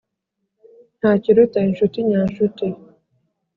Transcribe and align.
nta 0.99 1.11
kiruta 1.21 1.59
inshuti 1.69 1.97
nyanshuti 2.09 2.65